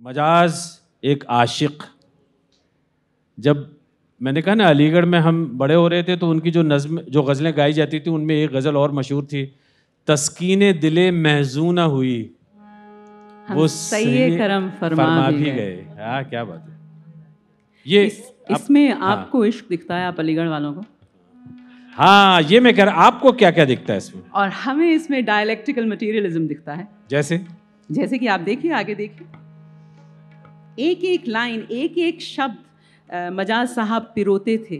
[0.00, 0.60] مجاز
[1.02, 1.86] ایک عاشق۔
[3.36, 3.56] جب
[4.20, 6.50] میں نے کہا نا علی گڑھ میں ہم بڑے ہو رہے تھے تو ان کی
[6.50, 9.46] جو نظم جو غزلیں گائی جاتی تھیں ان میں ایک غزل اور مشہور تھی۔
[10.04, 12.28] تسکین دل محزونہ ہوئی۔
[13.54, 16.74] وہ صحیح کرم فرما بھی گئے۔ ہاں کیا بات ہے۔
[17.84, 18.08] یہ
[18.48, 20.80] اس میں آپ کو عشق دکھتا ہے آپ علی گڑھ والوں کو؟
[21.98, 24.92] ہاں یہ میں کہہ رہا آپ کو کیا کیا دکھتا ہے اس میں؟ اور ہمیں
[24.92, 27.38] اس میں ڈائلیکٹیکل مٹیریلزم دکھتا ہے۔ جیسے؟
[27.88, 29.47] جیسے کہ آپ دیکھیے آگے دیکھیے۔
[30.78, 34.78] ایک ایک لائن ایک ایک شبد مجاز صاحب پروتے تھے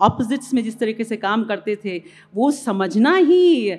[0.00, 1.98] اپوزٹس میں جس طریقے سے کام کرتے تھے
[2.34, 3.70] وہ سمجھنا ہی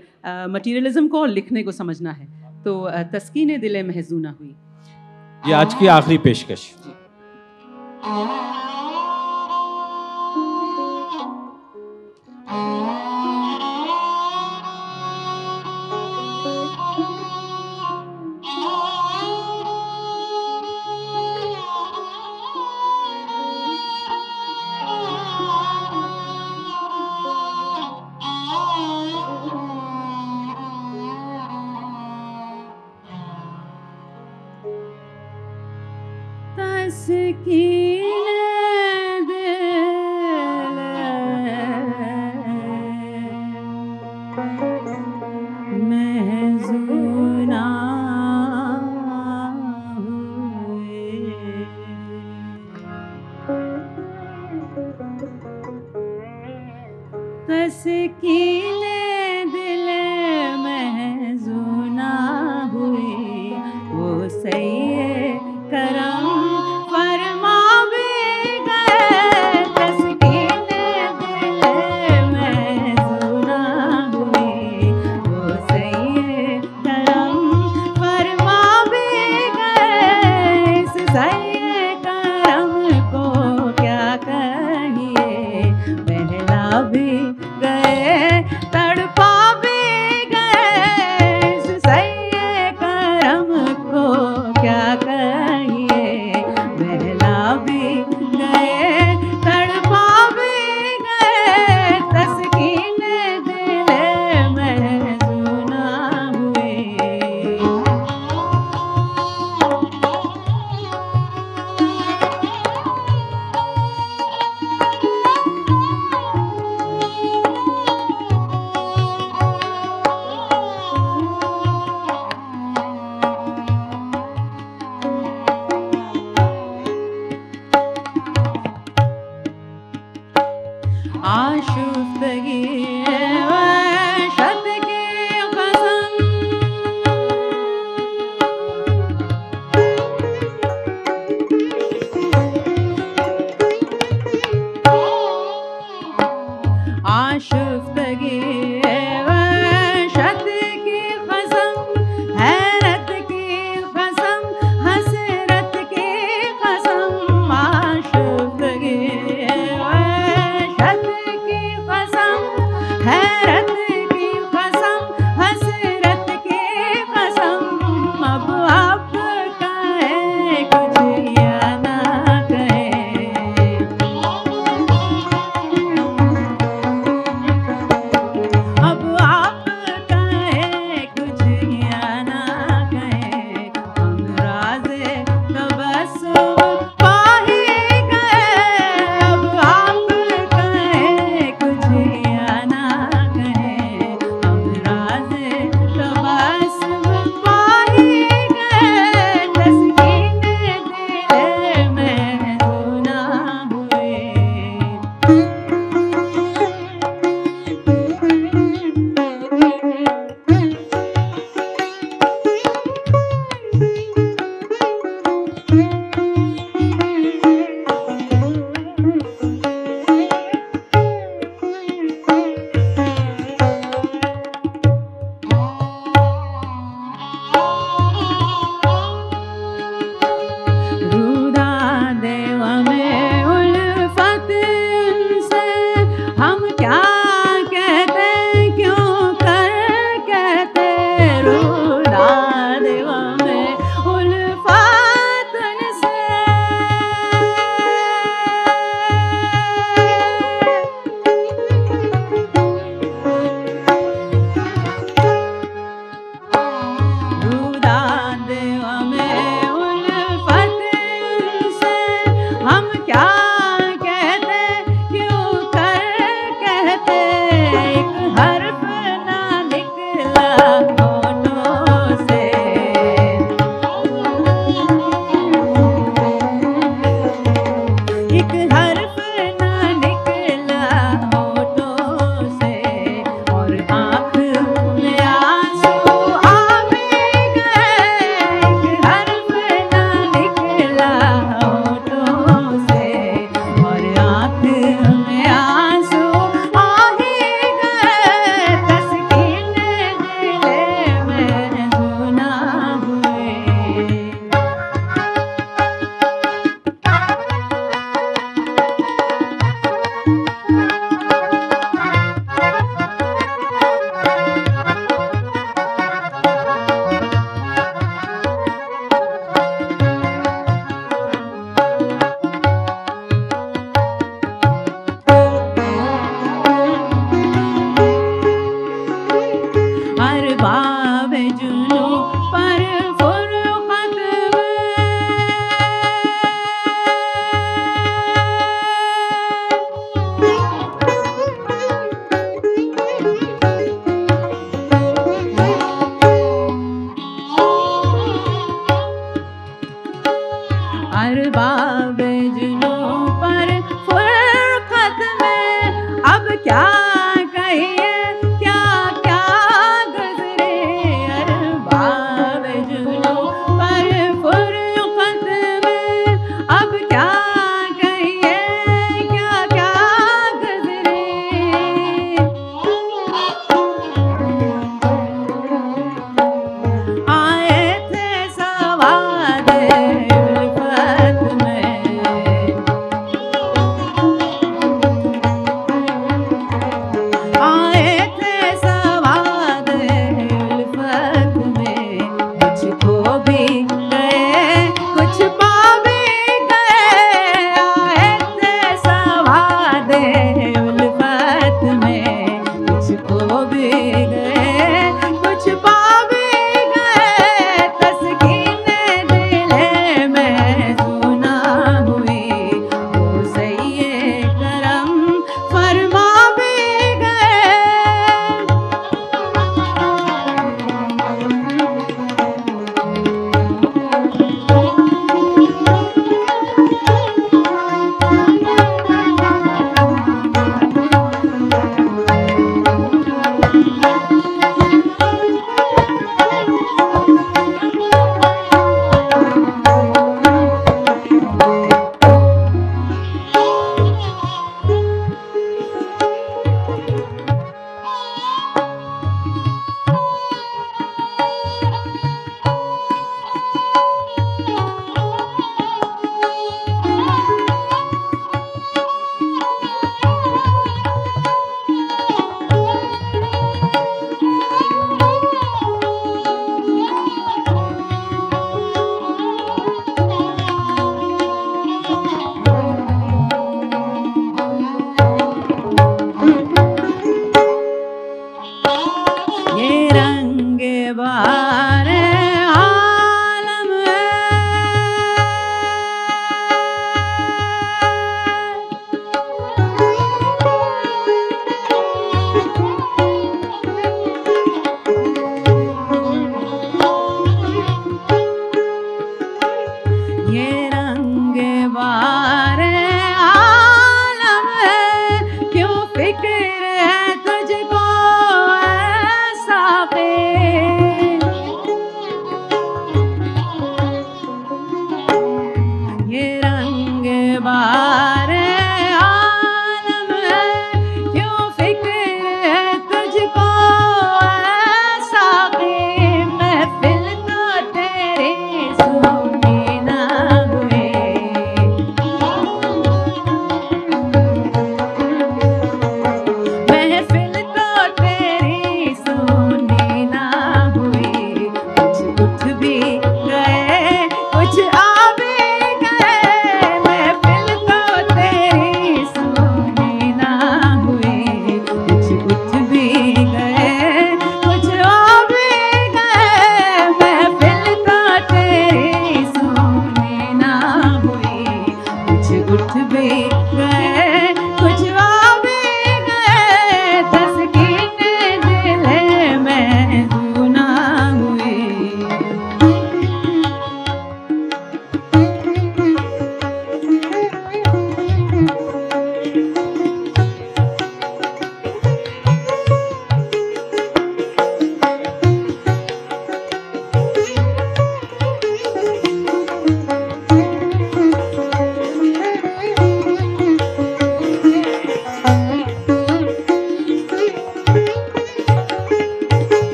[0.47, 2.25] مٹیریلزم کو اور لکھنے کو سمجھنا ہے
[2.63, 4.53] تو تسکین دل محضونہ ہوئی
[5.43, 6.71] یہ آج کی آخری پیشکش
[36.89, 38.01] سکی
[86.91, 87.09] بھی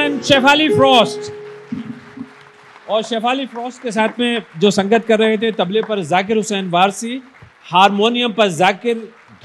[0.01, 1.31] اینڈ جینٹلمین شیفالی فروسٹ
[2.85, 6.67] اور شیفالی فروسٹ کے ساتھ میں جو سنگت کر رہے تھے تبلے پر ذاکر حسین
[6.71, 7.19] وارسی
[7.73, 8.93] ہارمونیم پر ذاکر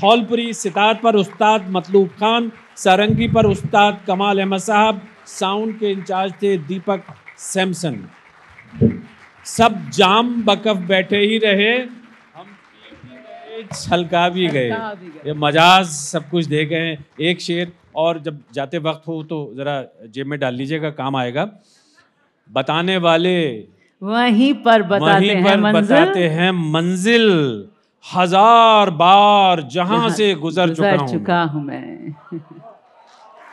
[0.01, 6.33] دھولپوری ستار پر استاد مطلوب خان سارنگی پر استاد کمال احمد صاحب ساؤنڈ کے انچارج
[6.39, 7.95] تھے دیپک سیمسن۔
[9.45, 11.77] سب جام بکف بیٹھے ہی رہے۔
[12.37, 12.45] ہم
[13.71, 14.71] چھلکا بھی گئے۔
[15.25, 19.83] یہ مجاز سب کچھ دے گئے ایک شعر اور جب جاتے وقت ہو تو ذرا
[20.05, 21.45] جیب میں ڈال لیجیے گا کام آئے گا۔
[22.53, 23.67] بتانے والے
[24.01, 27.31] وہیں پر بتاتے وہیں ہیں پر منزل۔ بتاتے ہیں منزل۔
[28.17, 31.97] ہزار بار جہاں سے گزر چکا گزر ہوں۔ چکا ہوں میں۔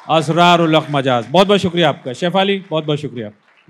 [0.08, 3.26] اسرار الق مجاز۔ بہت بہت شکریہ آپ کا۔ شیف علی بہت بہت شکریہ۔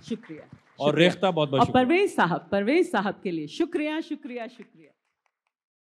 [0.10, 0.42] شکریہ۔
[0.78, 5.03] اور ریختہ بہت بہت پرویز صاحب پرویز صاحب کے لیے۔ شکریہ شکریہ شکریہ۔